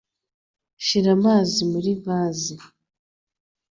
Shira 0.85 1.09
amazi 1.17 1.59
muri 1.71 1.91
vase. 2.03 2.55